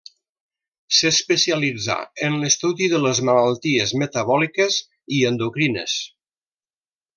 S'especialitzà 0.99 1.97
en 2.29 2.39
l'estudi 2.45 2.89
de 2.95 3.03
les 3.05 3.21
malalties 3.29 3.93
metabòliques 4.05 4.81
i 5.19 5.23
endocrines. 5.33 6.01